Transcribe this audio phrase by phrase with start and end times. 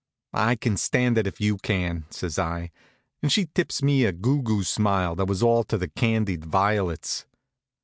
[0.33, 2.71] "I can stand it if you can," says I,
[3.21, 7.27] and she tips me a goo goo smile that was all to the candied violets.